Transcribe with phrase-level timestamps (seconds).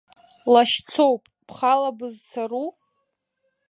[0.53, 2.67] Лашьцоуп, бхала бызцару?